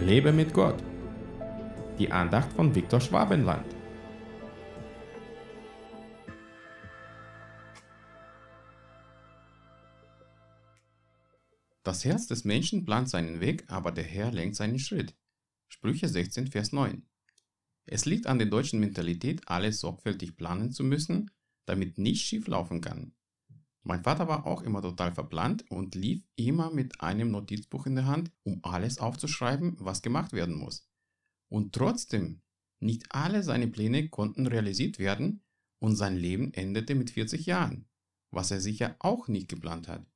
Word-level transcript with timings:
Lebe 0.00 0.32
mit 0.32 0.52
Gott. 0.52 0.82
Die 1.98 2.10
Andacht 2.10 2.52
von 2.52 2.74
Viktor 2.74 3.00
Schwabenland. 3.00 3.64
Das 11.84 12.04
Herz 12.04 12.26
des 12.26 12.44
Menschen 12.44 12.84
plant 12.84 13.08
seinen 13.08 13.40
Weg, 13.40 13.64
aber 13.68 13.92
der 13.92 14.04
Herr 14.04 14.32
lenkt 14.32 14.56
seinen 14.56 14.78
Schritt. 14.78 15.14
Sprüche 15.68 16.08
16, 16.08 16.48
Vers 16.48 16.72
9. 16.72 17.06
Es 17.86 18.04
liegt 18.04 18.26
an 18.26 18.38
der 18.38 18.48
deutschen 18.48 18.80
Mentalität, 18.80 19.42
alles 19.46 19.80
sorgfältig 19.80 20.36
planen 20.36 20.72
zu 20.72 20.82
müssen, 20.82 21.30
damit 21.66 21.98
nichts 21.98 22.26
schief 22.26 22.48
laufen 22.48 22.80
kann. 22.80 23.12
Mein 23.86 24.02
Vater 24.02 24.28
war 24.28 24.46
auch 24.46 24.62
immer 24.62 24.80
total 24.80 25.12
verplant 25.12 25.70
und 25.70 25.94
lief 25.94 26.24
immer 26.36 26.70
mit 26.70 27.02
einem 27.02 27.30
Notizbuch 27.30 27.86
in 27.86 27.94
der 27.94 28.06
Hand, 28.06 28.32
um 28.42 28.60
alles 28.62 28.98
aufzuschreiben, 28.98 29.76
was 29.78 30.00
gemacht 30.00 30.32
werden 30.32 30.56
muss. 30.56 30.88
Und 31.50 31.74
trotzdem, 31.74 32.40
nicht 32.80 33.04
alle 33.10 33.42
seine 33.42 33.68
Pläne 33.68 34.08
konnten 34.08 34.46
realisiert 34.46 34.98
werden 34.98 35.42
und 35.80 35.96
sein 35.96 36.16
Leben 36.16 36.52
endete 36.54 36.94
mit 36.94 37.10
40 37.10 37.44
Jahren, 37.44 37.86
was 38.30 38.50
er 38.50 38.60
sicher 38.60 38.96
auch 39.00 39.28
nicht 39.28 39.48
geplant 39.48 39.86
hat. 39.86 40.06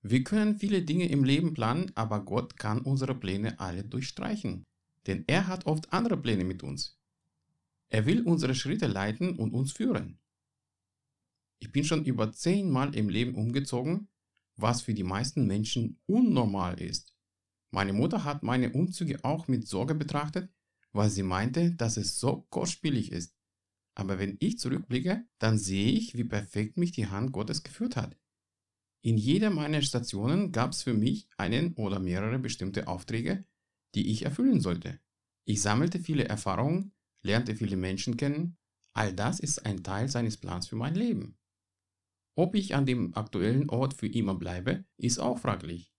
Wir 0.00 0.22
können 0.22 0.56
viele 0.56 0.82
Dinge 0.82 1.08
im 1.08 1.24
Leben 1.24 1.54
planen, 1.54 1.90
aber 1.96 2.24
Gott 2.24 2.56
kann 2.56 2.80
unsere 2.80 3.14
Pläne 3.14 3.58
alle 3.58 3.84
durchstreichen, 3.84 4.64
denn 5.08 5.24
er 5.26 5.48
hat 5.48 5.66
oft 5.66 5.92
andere 5.92 6.16
Pläne 6.16 6.44
mit 6.44 6.62
uns. 6.62 7.00
Er 7.88 8.06
will 8.06 8.22
unsere 8.22 8.54
Schritte 8.54 8.86
leiten 8.86 9.36
und 9.36 9.52
uns 9.52 9.72
führen. 9.72 10.21
Ich 11.62 11.70
bin 11.70 11.84
schon 11.84 12.04
über 12.04 12.32
zehnmal 12.32 12.92
im 12.96 13.08
Leben 13.08 13.36
umgezogen, 13.36 14.08
was 14.56 14.82
für 14.82 14.94
die 14.94 15.04
meisten 15.04 15.46
Menschen 15.46 16.02
unnormal 16.06 16.80
ist. 16.80 17.14
Meine 17.70 17.92
Mutter 17.92 18.24
hat 18.24 18.42
meine 18.42 18.72
Umzüge 18.72 19.22
auch 19.24 19.46
mit 19.46 19.68
Sorge 19.68 19.94
betrachtet, 19.94 20.52
weil 20.90 21.08
sie 21.08 21.22
meinte, 21.22 21.70
dass 21.70 21.96
es 21.96 22.18
so 22.18 22.48
kostspielig 22.50 23.12
ist. 23.12 23.36
Aber 23.94 24.18
wenn 24.18 24.38
ich 24.40 24.58
zurückblicke, 24.58 25.24
dann 25.38 25.56
sehe 25.56 25.92
ich, 25.92 26.16
wie 26.16 26.24
perfekt 26.24 26.78
mich 26.78 26.90
die 26.90 27.06
Hand 27.06 27.30
Gottes 27.30 27.62
geführt 27.62 27.94
hat. 27.94 28.18
In 29.00 29.16
jeder 29.16 29.50
meiner 29.50 29.82
Stationen 29.82 30.50
gab 30.50 30.72
es 30.72 30.82
für 30.82 30.94
mich 30.94 31.28
einen 31.36 31.74
oder 31.74 32.00
mehrere 32.00 32.40
bestimmte 32.40 32.88
Aufträge, 32.88 33.44
die 33.94 34.10
ich 34.10 34.24
erfüllen 34.24 34.60
sollte. 34.60 34.98
Ich 35.44 35.62
sammelte 35.62 36.00
viele 36.00 36.24
Erfahrungen, 36.24 36.90
lernte 37.22 37.54
viele 37.54 37.76
Menschen 37.76 38.16
kennen. 38.16 38.56
All 38.94 39.14
das 39.14 39.38
ist 39.38 39.64
ein 39.64 39.84
Teil 39.84 40.08
seines 40.08 40.36
Plans 40.36 40.66
für 40.66 40.76
mein 40.76 40.96
Leben. 40.96 41.38
Ob 42.34 42.54
ich 42.54 42.74
an 42.74 42.86
dem 42.86 43.14
aktuellen 43.14 43.68
Ort 43.68 43.94
für 43.94 44.06
immer 44.06 44.34
bleibe, 44.34 44.84
ist 44.96 45.18
auch 45.18 45.38
fraglich. 45.38 45.92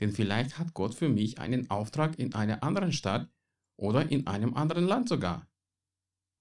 Denn 0.00 0.12
vielleicht 0.12 0.58
hat 0.58 0.74
Gott 0.74 0.94
für 0.94 1.08
mich 1.08 1.38
einen 1.38 1.70
Auftrag 1.70 2.18
in 2.18 2.34
einer 2.34 2.62
anderen 2.62 2.92
Stadt 2.92 3.30
oder 3.76 4.10
in 4.10 4.26
einem 4.26 4.54
anderen 4.54 4.84
Land 4.84 5.08
sogar. 5.08 5.48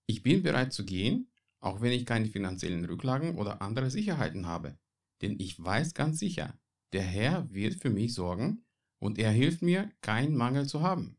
Ich 0.05 0.21
bin 0.21 0.43
bereit 0.43 0.73
zu 0.73 0.85
gehen, 0.85 1.31
auch 1.59 1.81
wenn 1.81 1.91
ich 1.91 2.05
keine 2.05 2.27
finanziellen 2.27 2.85
Rücklagen 2.85 3.35
oder 3.35 3.61
andere 3.61 3.89
Sicherheiten 3.89 4.45
habe. 4.45 4.77
Denn 5.21 5.39
ich 5.39 5.63
weiß 5.63 5.93
ganz 5.93 6.19
sicher, 6.19 6.59
der 6.93 7.03
Herr 7.03 7.51
wird 7.51 7.75
für 7.75 7.89
mich 7.89 8.13
sorgen 8.13 8.65
und 8.99 9.17
er 9.17 9.31
hilft 9.31 9.61
mir, 9.61 9.89
keinen 10.01 10.35
Mangel 10.35 10.67
zu 10.67 10.81
haben. 10.81 11.17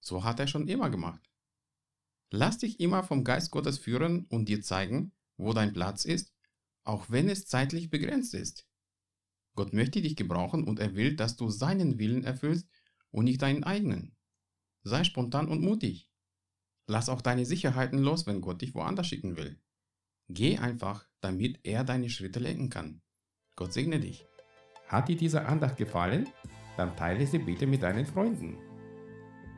So 0.00 0.24
hat 0.24 0.40
er 0.40 0.46
schon 0.46 0.68
immer 0.68 0.90
gemacht. 0.90 1.30
Lass 2.30 2.58
dich 2.58 2.80
immer 2.80 3.02
vom 3.02 3.24
Geist 3.24 3.50
Gottes 3.50 3.78
führen 3.78 4.26
und 4.26 4.48
dir 4.48 4.62
zeigen, 4.62 5.12
wo 5.36 5.52
dein 5.52 5.72
Platz 5.72 6.04
ist 6.04 6.32
auch 6.84 7.10
wenn 7.10 7.28
es 7.28 7.46
zeitlich 7.46 7.90
begrenzt 7.90 8.34
ist. 8.34 8.66
Gott 9.54 9.72
möchte 9.72 10.00
dich 10.00 10.16
gebrauchen 10.16 10.64
und 10.64 10.78
er 10.78 10.94
will, 10.94 11.16
dass 11.16 11.36
du 11.36 11.50
seinen 11.50 11.98
Willen 11.98 12.24
erfüllst 12.24 12.68
und 13.10 13.24
nicht 13.24 13.42
deinen 13.42 13.64
eigenen. 13.64 14.16
Sei 14.82 15.04
spontan 15.04 15.48
und 15.48 15.62
mutig. 15.62 16.08
Lass 16.86 17.08
auch 17.08 17.20
deine 17.20 17.44
Sicherheiten 17.44 17.98
los, 17.98 18.26
wenn 18.26 18.40
Gott 18.40 18.62
dich 18.62 18.74
woanders 18.74 19.06
schicken 19.06 19.36
will. 19.36 19.60
Geh 20.28 20.58
einfach, 20.58 21.06
damit 21.20 21.60
er 21.64 21.84
deine 21.84 22.08
Schritte 22.08 22.38
lenken 22.38 22.70
kann. 22.70 23.02
Gott 23.56 23.72
segne 23.72 24.00
dich. 24.00 24.26
Hat 24.86 25.08
dir 25.08 25.16
diese 25.16 25.44
Andacht 25.44 25.76
gefallen? 25.76 26.28
Dann 26.76 26.96
teile 26.96 27.26
sie 27.26 27.38
bitte 27.38 27.66
mit 27.66 27.82
deinen 27.82 28.06
Freunden. 28.06 28.69